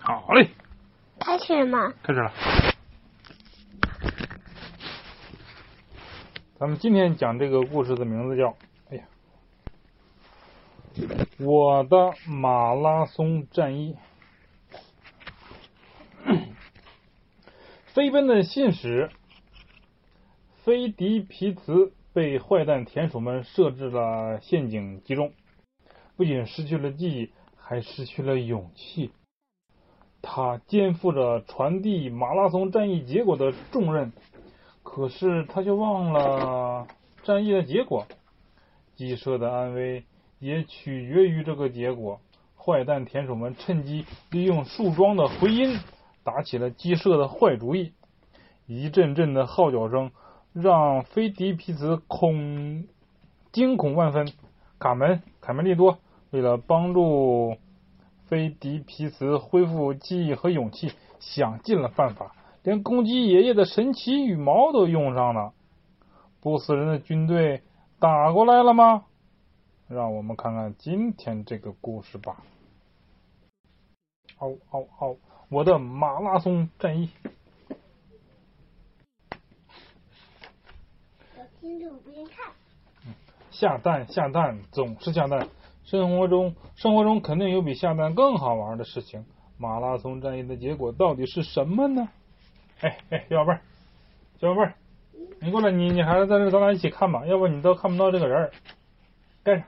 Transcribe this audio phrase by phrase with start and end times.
[0.00, 0.50] 好嘞，
[1.18, 1.94] 开始吗？
[2.02, 2.30] 开始了。
[6.58, 8.54] 咱们今天讲这个故事的名字叫……
[8.90, 9.04] 哎呀，
[11.38, 13.96] 我的马拉松战役。
[17.86, 19.10] 飞奔的信使
[20.62, 25.32] 菲迪皮茨被坏蛋田鼠们设置了陷阱击中，
[26.16, 29.10] 不仅失去了记忆，还失去了勇气。
[30.20, 34.12] 他肩负着传递马拉松战役结果的重任，
[34.82, 36.86] 可是他却忘了
[37.22, 38.06] 战役的结果。
[38.96, 40.04] 鸡舍的安危
[40.40, 42.20] 也取决于这个结果。
[42.56, 45.78] 坏蛋田鼠们趁机利用树桩的回音，
[46.24, 47.92] 打起了鸡舍的坏主意。
[48.66, 50.10] 一阵阵的号角声
[50.52, 52.84] 让菲迪皮茨恐
[53.52, 54.32] 惊恐万分。
[54.78, 55.98] 卡门、卡门利多
[56.30, 57.56] 为了帮助。
[58.28, 65.54] 菲迪皮茨恢复记忆和勇气，想尽了办法，连公鸡爷爷的神奇羽毛都用上了。
[66.40, 67.62] 不死人的军队
[67.98, 69.06] 打过来了吗？
[69.88, 72.42] 让我们看看今天这个故事吧。
[74.38, 75.16] 嗷嗷嗷！
[75.48, 77.08] 我的马拉松战役。
[81.60, 82.52] 听着边看。
[83.50, 85.48] 下蛋下蛋，总是下蛋。
[85.90, 89.24] 生活中，生活中肯定有比下蛋更好玩的事情。
[89.56, 92.10] 马拉松战役的结果到底是什么呢？
[92.80, 93.60] 哎哎，小宝贝儿，
[94.38, 94.74] 小宝贝儿，
[95.40, 98.52] 你过来，你你还是在这，咱俩一起看吧，要不你都看不到这个人儿。
[99.42, 99.64] 盖上。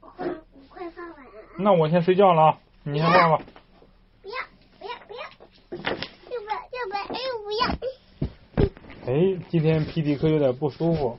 [0.00, 0.34] 我快，我
[0.68, 1.16] 快发完。
[1.58, 3.42] 那我先睡觉了啊，你先画吧。
[4.22, 4.34] 不要
[4.78, 5.22] 不要不要，
[5.72, 6.86] 要不要要
[7.42, 7.66] 不要？
[8.56, 8.68] 不要。
[9.12, 11.18] 哎，今天皮迪克有点不舒服。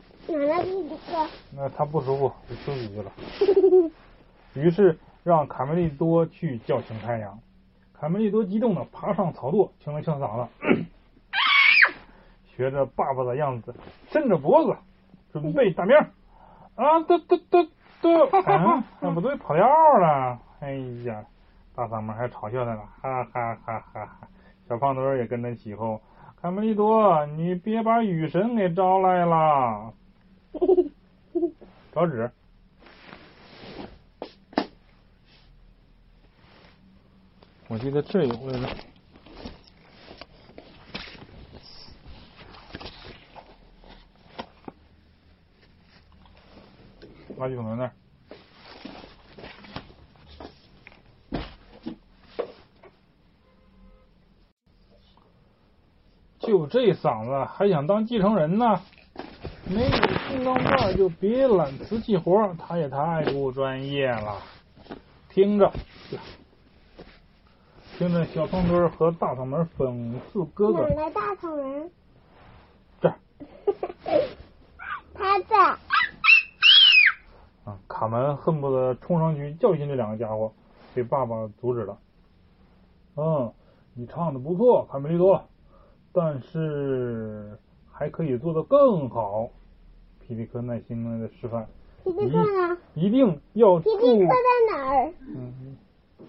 [1.56, 3.12] 那他不舒服，就休息去了。
[4.56, 7.40] 于是让卡梅利多去叫醒太阳。
[7.94, 10.50] 卡梅利多激动的爬上草垛，清了清嗓子，
[12.46, 13.74] 学着爸爸的样子，
[14.12, 14.78] 伸着脖子，
[15.32, 15.96] 准备打鸣。
[16.76, 17.64] 啊，嘟嘟嘟
[18.02, 19.66] 嘟，啊， 那不对，跑调
[19.98, 20.40] 了。
[20.60, 20.74] 哎
[21.06, 21.24] 呀，
[21.76, 24.28] 大嗓门还嘲笑他呢，哈哈哈哈哈。
[24.68, 26.02] 小胖墩也跟着起哄。
[26.42, 29.94] 卡梅利多，你别把雨神给招来了。
[31.92, 32.32] 找纸，
[37.68, 38.68] 我记得这有来着，
[47.38, 47.92] 垃圾桶在那儿。
[56.40, 58.80] 就这嗓子，还想当继承人呢？
[59.68, 64.42] 没有金刚钻就别揽瓷器活，他也太不专业了。
[65.30, 65.72] 听着，
[67.98, 70.88] 听着，小胖墩和大嗓门讽刺哥哥。
[70.90, 71.92] 哪来大嗓门？
[73.02, 73.16] 这儿。
[75.14, 75.58] 他在。
[77.66, 77.78] 啊！
[77.88, 80.54] 卡门恨不得冲上去教训这两个家伙，
[80.94, 81.98] 被爸爸阻止了。
[83.16, 83.54] 嗯，
[83.94, 85.48] 你唱的不错，卡梅利多，
[86.12, 87.60] 但是。
[87.98, 89.48] 还可以做得更好，
[90.28, 91.68] 皮皮克耐心的示范。
[92.04, 92.78] 皮皮克呢？
[92.96, 93.98] 一定要注。
[93.98, 94.36] 皮迪克在
[94.72, 95.14] 哪儿？
[95.36, 95.78] 嗯，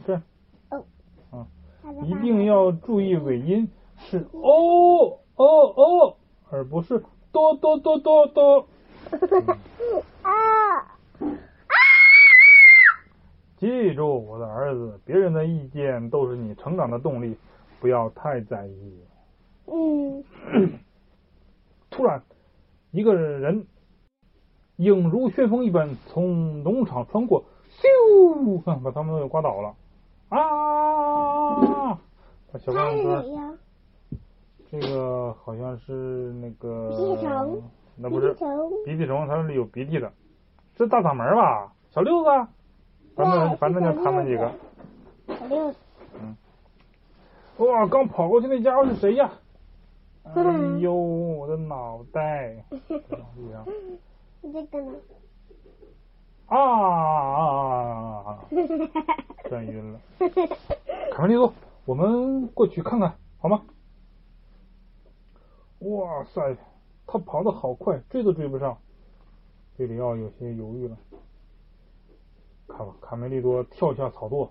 [0.07, 0.21] 这。
[0.69, 0.85] 哦。
[1.31, 1.47] 啊。
[2.05, 5.47] 一定要注意尾音是哦哦
[5.77, 6.17] 哦，
[6.51, 7.03] 而不是
[7.33, 8.69] 哆哆哆哆哆。
[13.57, 17.35] 记住，我的儿子，别人的意见都是你成长的动力，
[17.81, 19.01] 不要太在意。
[19.67, 20.23] 嗯。
[21.89, 22.23] 突然，
[22.91, 23.67] 一个人
[24.77, 28.63] 影如旋风一般从农场穿过，咻！
[28.63, 29.75] 看，把他们都给刮倒了。
[30.29, 31.99] 啊！
[32.59, 33.25] 小胖子，
[34.71, 37.63] 这个好像是那个鼻涕虫，
[37.97, 38.35] 那不是
[38.85, 40.13] 鼻涕虫，它是有鼻涕的，
[40.77, 41.73] 是大嗓门吧？
[41.91, 42.31] 小六子，
[43.15, 44.53] 反正反正就他们几个。
[45.29, 45.79] 小六子。
[46.21, 46.37] 嗯。
[47.59, 47.87] 哇！
[47.87, 49.31] 刚跑过去那家伙是谁呀？
[50.25, 50.43] 哎
[50.81, 52.65] 呦，我的脑袋！
[54.43, 54.99] 这个呢？
[56.47, 57.23] 啊啊
[58.25, 58.49] 啊啊！
[59.51, 60.01] 转晕了。
[61.13, 61.53] 卡梅利多，
[61.85, 63.65] 我们过去看看好吗？
[65.81, 66.57] 哇塞，
[67.07, 68.79] 他跑得好快，追都追不上。
[69.77, 70.97] 贝里奥有些犹豫了。
[72.69, 74.51] 卡卡梅利多跳下草垛，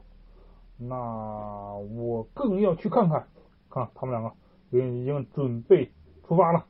[0.77, 3.27] 那我更要去看看。
[3.69, 4.31] 看他们两个。
[4.71, 5.89] 已经准备
[6.27, 6.65] 出发了，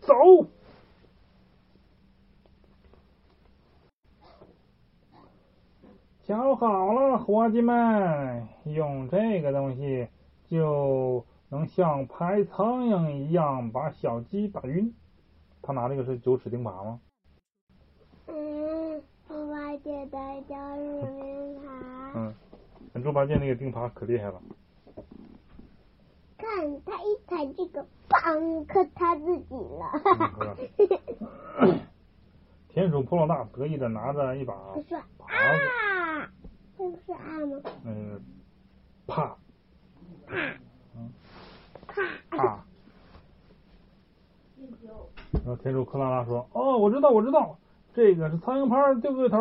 [0.00, 0.14] 走！
[6.28, 10.06] 瞧好了，伙计们，用这个东西
[10.46, 14.94] 就能像拍苍蝇一样把小鸡打晕。
[15.62, 17.00] 他拿这个是九齿钉耙吗？
[18.26, 22.12] 嗯，猪八戒的九齿钉耙。
[22.14, 22.34] 嗯，
[22.92, 24.42] 那猪八戒那个钉耙可厉害了。
[26.36, 29.90] 看他一踩这个，砰，可他自己了。
[31.60, 31.80] 嗯
[32.68, 36.30] 田鼠普老大得意的拿着一把耙子，啊，
[36.76, 37.60] 这不是啊吗？
[37.84, 38.20] 嗯，
[39.06, 39.36] 啪
[40.26, 40.36] 啪
[40.94, 41.10] 嗯
[41.88, 42.36] 啪。
[42.36, 42.64] 啪。
[45.58, 47.58] 然后田鼠克拉拉说：“哦，我知道，我知道，
[47.92, 49.38] 这个是苍蝇拍，对不对，头？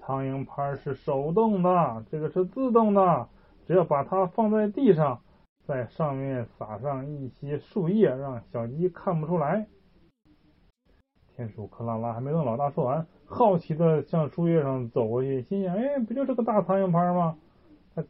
[0.00, 3.28] 苍蝇拍是手动的，这个是自动的，
[3.66, 5.20] 只要把它放在地上，
[5.66, 9.66] 在上面撒上一些树叶，让小鸡看不出来。”
[11.36, 17.36] 田鼠克拉拉还没等老大说完，好奇的向树叶上走过去，心想：“哎，不就是个大苍蝇拍吗？”
[17.94, 18.04] 他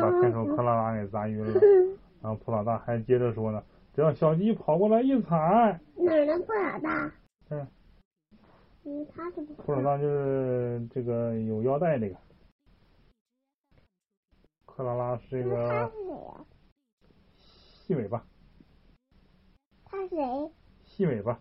[0.00, 1.60] 把田鼠克拉拉给砸晕了。
[2.20, 3.62] 然后普老大还接着说呢
[3.96, 7.10] ：“只要小鸡跑过来一踩，哪儿能普老大？
[7.48, 7.66] 嗯，
[8.84, 9.54] 嗯，他怎么？
[9.64, 12.16] 普老大就是这个有腰带这个，
[14.66, 15.90] 克拉拉是这个？
[17.86, 18.22] 细尾巴，
[19.86, 20.50] 他谁？
[20.84, 21.40] 细尾巴，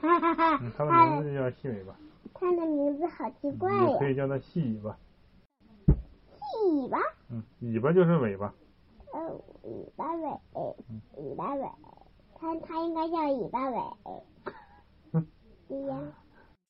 [0.00, 1.94] 哈哈哈嗯，它的名字就叫细尾巴，
[2.34, 4.96] 他的名字好奇怪也可，以叫它细尾巴。
[6.36, 6.98] 细尾巴，
[7.30, 8.52] 嗯，尾巴就是尾巴，
[9.12, 9.20] 呃，
[9.62, 10.28] 尾巴尾
[10.88, 11.68] 嗯，尾巴尾，
[12.34, 13.78] 他他应该叫尾巴尾
[15.12, 15.26] 嗯。
[15.68, 15.96] 对呀，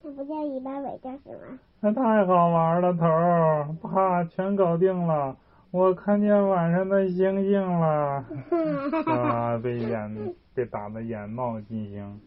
[0.02, 1.58] 他不叫尾巴尾，叫什么？
[1.80, 5.36] 那太好玩了，头儿，啪，全搞定了。
[5.70, 8.24] 我看见晚上的星星了。
[9.06, 12.20] 啊，被眼被打的眼冒金星。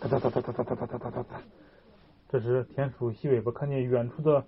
[0.00, 1.40] 哒哒哒哒哒哒哒哒哒哒哒哒。
[2.30, 4.42] 这时，田鼠细尾巴看见远处的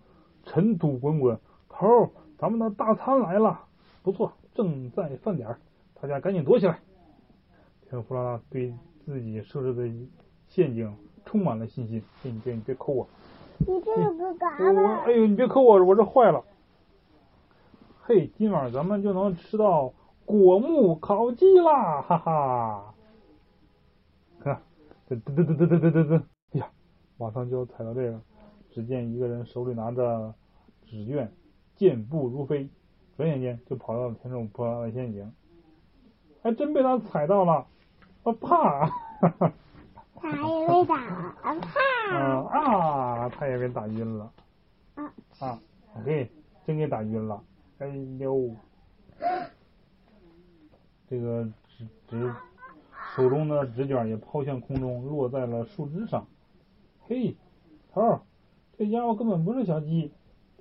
[0.44, 1.38] 尘土滚滚，
[1.68, 3.60] 头儿，咱们的大餐来了！
[4.02, 5.58] 不错，正在饭点儿，
[6.00, 6.78] 大家赶紧躲起来。
[7.88, 8.72] 田鼠弗拉拉对
[9.04, 9.90] 自己设置的
[10.48, 10.96] 陷阱
[11.26, 12.02] 充满了信心。
[12.24, 13.06] 哎，你别你别抠我！
[13.58, 16.42] 你这个哥哥我我哎呦，你别抠我，我这坏了。
[18.04, 19.92] 嘿，今晚咱们就能吃到
[20.24, 22.91] 果木烤鸡啦，哈哈！
[25.20, 26.22] 看，嘚嘚嘚嘚嘚嘚嘚嘚嘚，
[26.52, 26.70] 哎呀，
[27.18, 28.20] 马上就要踩到这个。
[28.70, 30.34] 只见一个人手里拿着
[30.86, 31.30] 纸卷，
[31.76, 32.68] 健步如飞，
[33.18, 35.30] 转眼间就跑到了田鼠普拉的陷阱，
[36.42, 37.66] 还真被他踩到了，
[38.22, 38.90] 我怕！
[40.16, 41.70] 他也被打了，啊嗯啪！
[42.58, 44.32] 啊，他也被打晕了
[44.94, 45.60] 啊，啊！
[46.04, 46.30] 嘿，
[46.64, 47.42] 真给打晕了！
[47.78, 47.86] 哎
[48.18, 48.56] 呦，
[51.10, 52.34] 这个纸纸
[53.14, 56.26] 手中的纸卷也抛向空中，落在了树枝上。
[57.06, 57.36] 嘿，
[57.92, 58.22] 头儿，
[58.78, 60.12] 这家伙根本不是小鸡！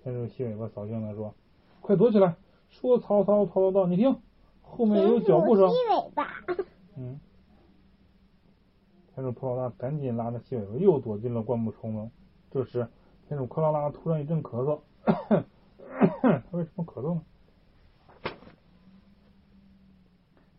[0.03, 1.33] 田鼠细尾巴扫兴的说
[1.79, 2.35] ：“快躲起来！
[2.69, 4.19] 说曹操，曹操到，你听，
[4.61, 5.69] 后面有脚步声。
[5.69, 6.27] 细尾巴，”
[6.97, 7.19] 嗯。
[9.13, 12.11] 田鼠普老大赶紧拉着细尾巴又躲进了灌木丛中。
[12.49, 12.87] 这时，
[13.27, 17.21] 天主克拉拉突然一阵咳嗽， 他为什么咳嗽呢？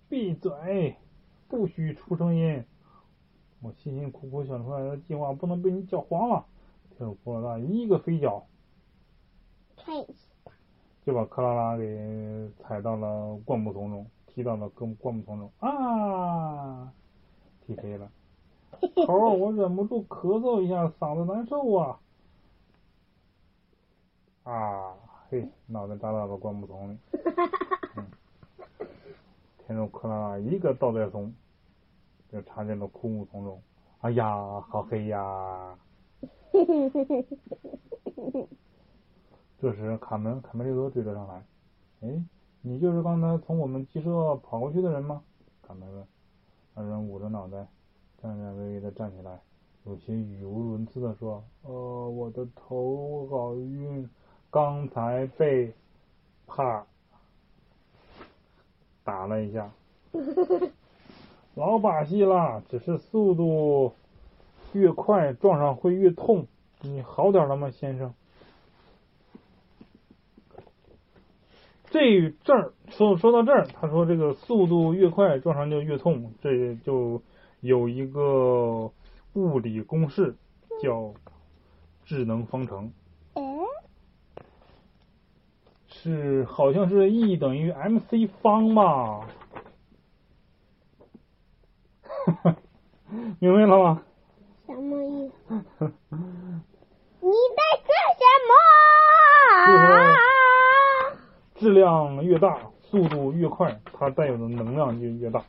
[0.08, 0.96] 闭嘴！
[1.58, 2.64] 不许出声音！
[3.60, 6.46] 我辛辛苦苦想出来的计划不能被你搅黄了。
[6.96, 8.46] 田鼠普老大一个飞脚，
[11.04, 16.90] 就把克拉拉给踩到了灌木丛中，踢到了灌灌木丛中啊！
[17.66, 18.10] 踢飞了。
[19.06, 22.00] 头，我忍不住咳嗽一下，嗓子难受啊！
[24.44, 24.94] 啊，
[25.28, 26.98] 嘿，脑袋扎到了灌木丛里。
[29.72, 31.32] 嗯，田鼠克拉拉一个倒带松，
[32.30, 33.60] 就插进了枯木丛中。
[34.00, 35.78] 哎呀，好黑呀！
[39.60, 41.42] 这时，卡门卡梅利多追了上来。
[42.02, 42.24] 哎，
[42.60, 45.22] 你就是刚才从我们鸡舍跑过去的人吗？
[45.62, 46.06] 卡门问。
[46.74, 47.66] 那人捂着脑袋。
[48.20, 49.40] 颤颤巍巍的站起来，
[49.84, 54.08] 有些语无伦次的说：“呃，我的头好晕，
[54.48, 55.74] 刚才被
[56.46, 56.86] 啪
[59.04, 59.72] 打了一下，
[61.54, 63.94] 老把戏了，只是速度
[64.72, 66.46] 越快撞上会越痛。
[66.80, 68.14] 你好点了吗，先生？”
[71.90, 77.22] 这这儿说说到这儿，他说这个速度越快撞上就越痛，这就。
[77.64, 78.90] 有一个
[79.34, 80.34] 物理公式
[80.82, 81.14] 叫
[82.04, 82.92] 智能方程，
[83.34, 83.42] 嗯，
[86.02, 89.20] 是好像是 E 等于 mc 方吧？
[93.38, 94.02] 明白了吗？
[94.66, 95.54] 什么意思？
[97.20, 97.86] 你在说
[98.18, 98.50] 什么？
[101.54, 105.44] 质量越大，速度越快，它带有的能量就越大。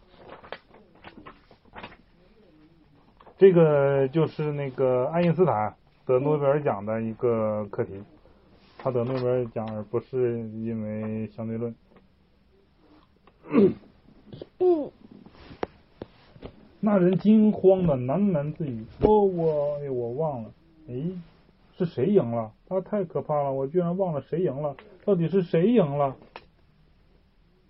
[3.40, 8.04] 这个就是那个爱因斯坦得诺贝尔奖的一个课题，
[8.84, 11.74] 他得诺贝尔奖而不是因为相对论。
[14.60, 14.92] 嗯。
[16.82, 20.52] 那人惊慌的喃喃自语：“哦，我，哎，我忘了，
[20.90, 20.94] 哎，
[21.78, 22.52] 是谁赢了？
[22.68, 24.76] 他太可怕了，我居然忘了谁赢了，
[25.06, 26.18] 到底是谁赢了？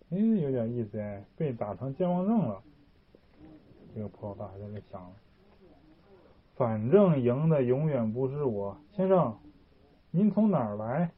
[0.09, 2.59] 哎，有点意思哎，被打成健忘症了。
[3.93, 5.13] 这个破老大还在那想，
[6.55, 9.37] 反正赢的永远不是我，先生，
[10.15, 11.09] 您从哪儿来？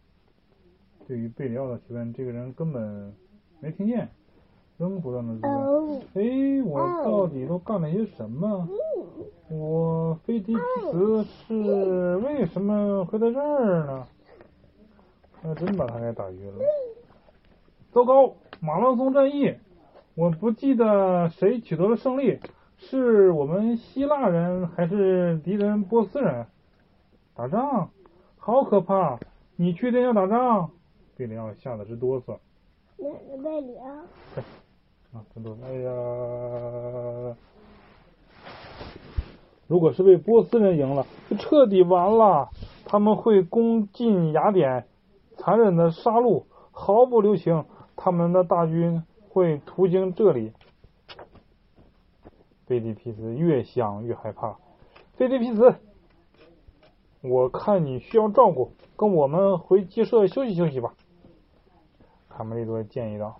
[1.05, 3.13] 对于贝里奥的提问，这个人根本
[3.59, 4.07] 没听见。”
[4.77, 8.67] 仍不断的质问：“哎，我到底都干了些什么？
[9.49, 10.59] 我菲迪皮
[10.91, 14.07] 茨是为什么会在这儿呢？
[15.41, 16.65] 那真把他给打晕了！
[17.91, 19.55] 糟糕，马拉松战役，
[20.13, 22.39] 我不记得谁取得了胜利，
[22.77, 26.47] 是我们希腊人还是敌人波斯人？
[27.33, 27.91] 打仗，
[28.45, 29.17] 好可怕！
[29.55, 30.69] 你确定要打仗？
[31.17, 32.37] 贝里奥吓得直哆嗦。
[32.95, 33.87] 哪个贝里奥？
[35.17, 35.57] 啊，真多！
[35.63, 37.35] 哎呀，
[39.65, 42.49] 如果是被波斯人赢了，就彻底完了。
[42.85, 44.85] 他们会攻进雅典，
[45.37, 47.65] 残忍的杀戮，毫不留情。
[47.95, 50.53] 他们的大军会途经这里。
[52.67, 54.55] 菲迪皮斯越想越害怕。
[55.15, 55.73] 菲迪皮斯，
[57.29, 60.93] 我看你需要照顾，跟我们回鸡舍休息休息吧。
[62.29, 63.37] 卡梅利多建议道。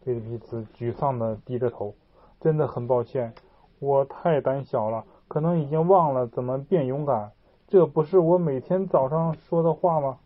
[0.00, 1.94] 菲利皮斯沮丧的低着头，
[2.40, 3.34] 真的很抱歉，
[3.78, 7.32] 我太胆小了，可能已经忘了怎么变勇敢。
[7.66, 10.18] 这不是我每天早上说的话吗？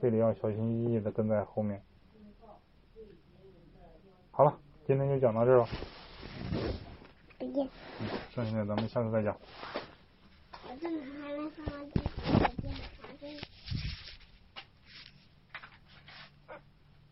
[0.00, 1.82] 菲里奥小心翼翼的跟在后面。
[4.30, 4.54] 好了，
[4.86, 5.66] 今天就讲到这儿了。
[7.38, 7.68] 再见。
[8.30, 9.36] 剩下的咱们下次再讲。
[10.72, 12.72] 我这还没说完，再见，
[13.20, 13.51] 再见。